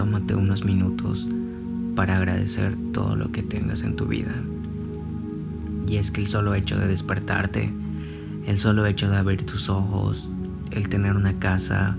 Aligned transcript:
tomarte 0.00 0.34
unos 0.34 0.64
minutos 0.64 1.28
para 1.94 2.16
agradecer 2.16 2.74
todo 2.94 3.16
lo 3.16 3.32
que 3.32 3.42
tengas 3.42 3.82
en 3.82 3.96
tu 3.96 4.06
vida. 4.06 4.34
Y 5.86 5.96
es 5.96 6.10
que 6.10 6.22
el 6.22 6.26
solo 6.26 6.54
hecho 6.54 6.78
de 6.78 6.86
despertarte, 6.86 7.70
el 8.46 8.58
solo 8.58 8.86
hecho 8.86 9.10
de 9.10 9.18
abrir 9.18 9.44
tus 9.44 9.68
ojos, 9.68 10.30
el 10.70 10.88
tener 10.88 11.16
una 11.16 11.38
casa, 11.38 11.98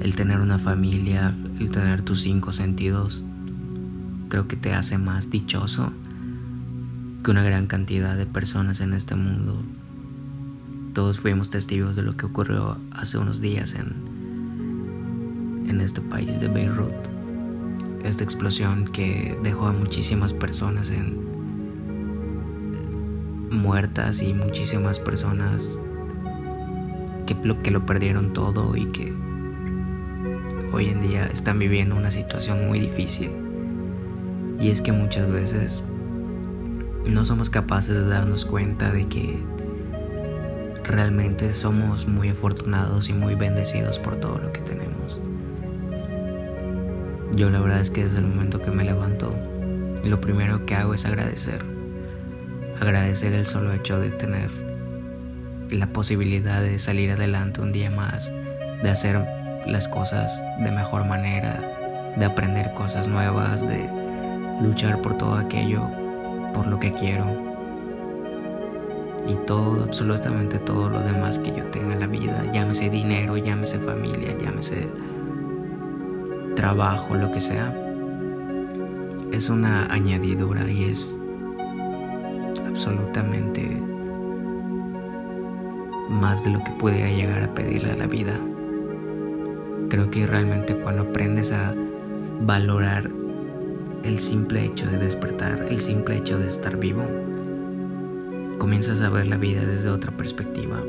el 0.00 0.16
tener 0.16 0.40
una 0.40 0.58
familia, 0.58 1.34
el 1.60 1.70
tener 1.70 2.00
tus 2.00 2.22
cinco 2.22 2.52
sentidos, 2.52 3.22
creo 4.30 4.48
que 4.48 4.56
te 4.56 4.72
hace 4.72 4.96
más 4.96 5.30
dichoso 5.30 5.92
que 7.22 7.30
una 7.30 7.42
gran 7.42 7.66
cantidad 7.66 8.16
de 8.16 8.24
personas 8.24 8.80
en 8.80 8.94
este 8.94 9.14
mundo. 9.14 9.62
Todos 10.94 11.20
fuimos 11.20 11.50
testigos 11.50 11.96
de 11.96 12.02
lo 12.02 12.16
que 12.16 12.24
ocurrió 12.24 12.78
hace 12.92 13.18
unos 13.18 13.42
días 13.42 13.74
en, 13.74 14.15
en 15.68 15.80
este 15.80 16.00
país 16.00 16.40
de 16.40 16.48
Beirut. 16.48 16.92
Esta 18.04 18.24
explosión 18.24 18.86
que 18.86 19.36
dejó 19.42 19.66
a 19.66 19.72
muchísimas 19.72 20.32
personas 20.32 20.92
muertas 23.50 24.22
y 24.22 24.32
muchísimas 24.32 24.98
personas 24.98 25.80
que 27.26 27.34
lo, 27.42 27.60
que 27.62 27.70
lo 27.70 27.84
perdieron 27.84 28.32
todo 28.32 28.76
y 28.76 28.86
que 28.86 29.12
hoy 30.72 30.88
en 30.88 31.00
día 31.00 31.26
están 31.26 31.58
viviendo 31.58 31.96
una 31.96 32.10
situación 32.10 32.66
muy 32.66 32.80
difícil. 32.80 33.30
Y 34.60 34.70
es 34.70 34.80
que 34.80 34.92
muchas 34.92 35.30
veces 35.30 35.82
no 37.06 37.24
somos 37.24 37.50
capaces 37.50 37.94
de 37.94 38.08
darnos 38.08 38.44
cuenta 38.44 38.90
de 38.90 39.06
que 39.06 39.38
realmente 40.84 41.52
somos 41.52 42.06
muy 42.06 42.28
afortunados 42.28 43.08
y 43.08 43.12
muy 43.12 43.34
bendecidos 43.34 43.98
por 43.98 44.16
todo 44.16 44.38
lo 44.38 44.52
que 44.52 44.60
tenemos. 44.60 45.20
Yo 47.34 47.50
la 47.50 47.60
verdad 47.60 47.80
es 47.80 47.90
que 47.90 48.04
desde 48.04 48.18
el 48.18 48.26
momento 48.26 48.62
que 48.62 48.70
me 48.70 48.84
levanto, 48.84 49.34
lo 50.04 50.20
primero 50.20 50.64
que 50.64 50.74
hago 50.74 50.94
es 50.94 51.04
agradecer. 51.04 51.64
Agradecer 52.80 53.32
el 53.32 53.46
solo 53.46 53.72
hecho 53.72 53.98
de 53.98 54.10
tener 54.10 54.50
la 55.70 55.88
posibilidad 55.88 56.62
de 56.62 56.78
salir 56.78 57.10
adelante 57.10 57.60
un 57.60 57.72
día 57.72 57.90
más, 57.90 58.32
de 58.82 58.90
hacer 58.90 59.26
las 59.66 59.88
cosas 59.88 60.42
de 60.62 60.70
mejor 60.70 61.06
manera, 61.06 62.14
de 62.16 62.24
aprender 62.24 62.72
cosas 62.74 63.08
nuevas, 63.08 63.66
de 63.66 63.88
luchar 64.62 65.02
por 65.02 65.18
todo 65.18 65.34
aquello 65.34 65.82
por 66.54 66.66
lo 66.66 66.78
que 66.78 66.92
quiero 66.92 67.26
y 69.28 69.34
todo, 69.46 69.82
absolutamente 69.82 70.58
todo 70.58 70.88
lo 70.88 71.02
demás 71.02 71.38
que 71.38 71.50
yo 71.50 71.64
tenga 71.64 71.94
en 71.94 72.00
la 72.00 72.06
vida, 72.06 72.44
llámese 72.52 72.88
dinero, 72.88 73.36
llámese 73.36 73.78
familia, 73.78 74.36
llámese 74.40 74.88
trabajo, 76.56 77.14
lo 77.14 77.30
que 77.30 77.38
sea, 77.38 77.72
es 79.30 79.48
una 79.48 79.86
añadidura 79.92 80.68
y 80.68 80.84
es 80.84 81.20
absolutamente 82.66 83.80
más 86.10 86.42
de 86.44 86.50
lo 86.50 86.64
que 86.64 86.70
pudiera 86.72 87.08
llegar 87.10 87.42
a 87.44 87.54
pedirle 87.54 87.92
a 87.92 87.96
la 87.96 88.06
vida. 88.06 88.40
Creo 89.88 90.10
que 90.10 90.26
realmente 90.26 90.74
cuando 90.76 91.02
aprendes 91.02 91.52
a 91.52 91.74
valorar 92.40 93.08
el 94.02 94.18
simple 94.18 94.64
hecho 94.64 94.86
de 94.86 94.98
despertar, 94.98 95.66
el 95.68 95.80
simple 95.80 96.16
hecho 96.16 96.38
de 96.38 96.48
estar 96.48 96.76
vivo, 96.76 97.04
comienzas 98.58 99.00
a 99.02 99.10
ver 99.10 99.26
la 99.26 99.36
vida 99.36 99.64
desde 99.64 99.90
otra 99.90 100.16
perspectiva. 100.16 100.82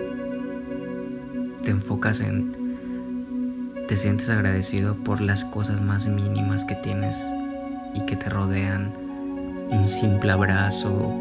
Te 1.64 1.72
enfocas 1.72 2.22
en, 2.22 2.67
te 3.88 3.96
sientes 3.96 4.30
agradecido 4.30 4.96
por 4.96 5.22
las 5.22 5.46
cosas 5.46 5.82
más 5.82 6.08
mínimas 6.08 6.66
que 6.66 6.76
tienes 6.76 7.18
y 7.94 8.02
que 8.02 8.18
te 8.18 8.30
rodean. 8.30 8.92
Un 9.72 9.88
simple 9.88 10.32
abrazo, 10.32 11.14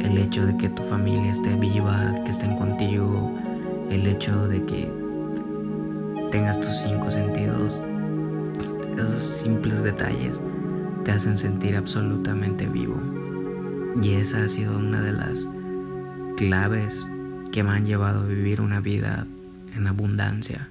el 0.00 0.16
hecho 0.16 0.46
de 0.46 0.56
que 0.56 0.68
tu 0.68 0.84
familia 0.84 1.32
esté 1.32 1.54
viva, 1.56 2.14
que 2.24 2.30
estén 2.30 2.56
contigo, 2.56 3.36
el 3.90 4.06
hecho 4.06 4.46
de 4.46 4.64
que 4.64 4.88
tengas 6.30 6.60
tus 6.60 6.76
cinco 6.76 7.10
sentidos, 7.10 7.84
esos 8.96 9.24
simples 9.24 9.82
detalles 9.82 10.40
te 11.04 11.10
hacen 11.10 11.36
sentir 11.36 11.76
absolutamente 11.76 12.66
vivo. 12.66 12.96
Y 14.00 14.14
esa 14.14 14.44
ha 14.44 14.48
sido 14.48 14.78
una 14.78 15.00
de 15.00 15.12
las 15.12 15.48
claves 16.36 17.08
que 17.50 17.64
me 17.64 17.70
han 17.70 17.86
llevado 17.86 18.20
a 18.20 18.26
vivir 18.26 18.60
una 18.60 18.78
vida 18.78 19.26
en 19.74 19.88
abundancia. 19.88 20.68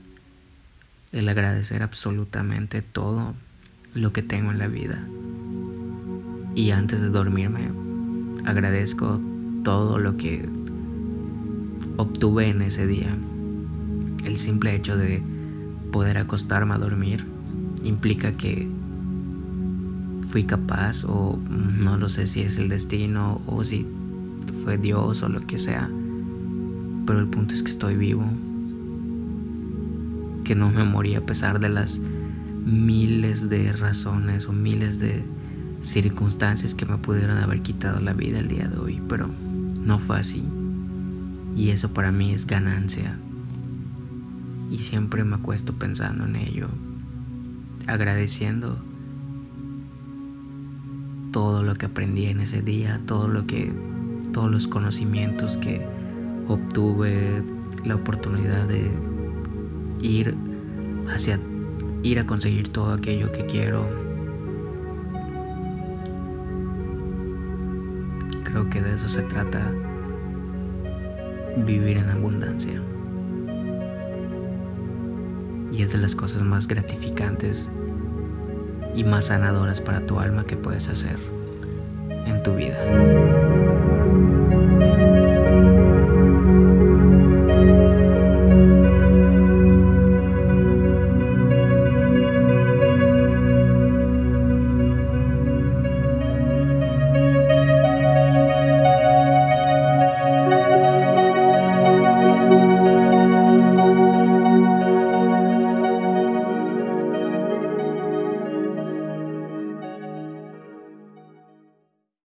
El 1.12 1.30
agradecer 1.30 1.84
absolutamente 1.84 2.82
todo 2.82 3.34
lo 3.94 4.12
que 4.12 4.22
tengo 4.22 4.52
en 4.52 4.60
la 4.60 4.68
vida. 4.68 5.08
Y 6.54 6.72
antes 6.72 7.02
de 7.02 7.10
dormirme, 7.10 7.70
agradezco 8.46 9.20
todo 9.64 10.00
lo 10.00 10.18
que 10.18 10.48
obtuve 11.98 12.50
en 12.50 12.62
ese 12.62 12.88
día. 12.88 13.16
El 14.26 14.38
simple 14.38 14.76
hecho 14.76 14.98
de 14.98 15.22
poder 15.92 16.18
acostarme 16.18 16.74
a 16.74 16.78
dormir 16.78 17.26
implica 17.84 18.34
que 18.34 18.68
fui 20.30 20.44
capaz 20.44 21.06
o 21.06 21.40
no 21.48 21.98
lo 21.98 22.10
sé 22.10 22.28
si 22.28 22.42
es 22.42 22.58
el 22.58 22.70
destino 22.70 23.42
o 23.48 23.64
si 23.64 23.88
fue 24.64 24.78
Dios 24.78 25.24
o 25.24 25.30
lo 25.30 25.40
que 25.42 25.58
sea. 25.58 25.90
Pero 27.06 27.20
el 27.20 27.28
punto 27.28 27.54
es 27.54 27.64
que 27.64 27.72
estoy 27.72 27.96
vivo. 27.96 28.26
Que 30.48 30.56
no 30.56 30.72
me 30.72 30.86
morí 30.86 31.16
a 31.16 31.26
pesar 31.26 31.60
de 31.60 31.68
las 31.68 32.00
miles 32.00 33.50
de 33.50 33.74
razones 33.74 34.48
o 34.48 34.54
miles 34.54 34.98
de 34.98 35.26
circunstancias 35.82 36.74
que 36.74 36.86
me 36.86 36.98
pudieron 36.98 37.38
haber 37.38 37.64
quitado 37.64 38.00
la 38.00 38.14
vida 38.14 38.40
el 38.40 38.48
día 38.48 38.70
de 38.70 38.78
hoy. 38.78 39.02
Pero 39.10 39.30
no 39.84 40.00
fue 40.00 40.20
así. 40.20 40.42
Y 41.58 41.72
eso 41.72 41.94
para 41.94 42.14
mí 42.14 42.32
es 42.32 42.48
ganancia. 42.48 43.20
Y 44.72 44.78
siempre 44.78 45.26
me 45.26 45.36
acuesto 45.36 45.74
pensando 45.74 46.24
en 46.24 46.38
ello. 46.38 46.70
Agradeciendo 47.86 48.78
todo 51.34 51.62
lo 51.62 51.76
que 51.76 51.88
aprendí 51.88 52.28
en 52.28 52.40
ese 52.40 52.62
día, 52.62 53.02
todo 53.06 53.28
lo 53.28 53.46
que, 53.48 53.74
todos 54.32 54.50
los 54.50 54.66
conocimientos 54.66 55.58
que 55.58 55.86
obtuve, 56.48 57.44
la 57.84 57.96
oportunidad 57.96 58.66
de 58.66 58.90
ir 60.02 60.36
hacia, 61.12 61.40
ir 62.04 62.20
a 62.20 62.26
conseguir 62.26 62.70
todo 62.70 62.94
aquello 62.94 63.32
que 63.32 63.46
quiero. 63.46 63.88
Creo 68.44 68.70
que 68.70 68.82
de 68.82 68.94
eso 68.94 69.10
se 69.10 69.24
trata 69.24 69.72
vivir 71.66 71.98
en 71.98 72.10
abundancia. 72.10 72.82
Y 75.72 75.82
es 75.82 75.92
de 75.92 75.98
las 75.98 76.16
cosas 76.16 76.44
más 76.44 76.68
gratificantes 76.68 77.72
y 78.96 79.04
más 79.04 79.26
sanadoras 79.26 79.80
para 79.80 80.06
tu 80.06 80.20
alma 80.20 80.46
que 80.46 80.58
puedes 80.58 80.90
hacer 80.90 81.18
en 82.26 82.42
tu 82.42 82.56
vida. 82.56 83.47